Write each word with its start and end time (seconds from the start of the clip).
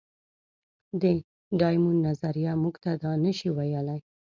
د 1.01 1.03
ډایمونډ 1.59 1.99
نظریه 2.07 2.53
موږ 2.63 2.75
ته 2.83 2.91
دا 3.03 3.11
نه 3.23 3.31
شي 3.37 3.49
ویلی. 3.57 3.99